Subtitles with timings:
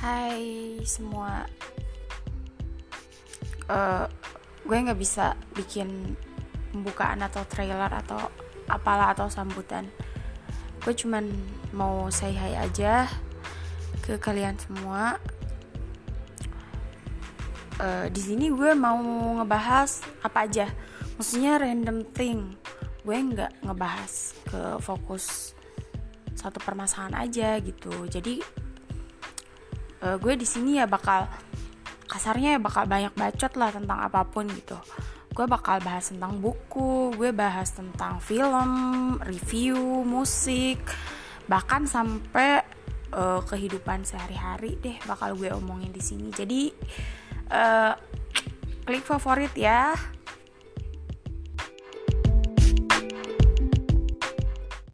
[0.00, 1.44] Hai semua,
[3.68, 4.08] uh,
[4.64, 6.16] gue nggak bisa bikin
[6.72, 8.16] pembukaan atau trailer atau
[8.64, 9.84] apalah atau sambutan.
[10.80, 11.28] Gue cuman
[11.76, 13.12] mau say hi aja
[14.00, 15.20] ke kalian semua.
[17.76, 18.96] Uh, di sini gue mau
[19.36, 20.72] ngebahas apa aja,
[21.20, 22.56] maksudnya random thing.
[23.04, 25.52] Gue nggak ngebahas ke fokus
[26.32, 28.08] satu permasalahan aja gitu.
[28.08, 28.59] Jadi
[30.04, 31.28] uh, gue di sini ya bakal
[32.10, 34.76] kasarnya ya bakal banyak bacot lah tentang apa pun gitu.
[35.30, 38.70] Gue bakal bahas tentang buku gue bahas tentang film
[39.22, 40.82] review musik
[41.46, 42.62] bahkan sampai
[43.14, 46.28] uh, kehidupan sehari-hari deh bakal gue omongin di sini.
[46.34, 46.74] Jadi
[47.54, 47.94] uh,
[48.82, 49.94] klik favorit ya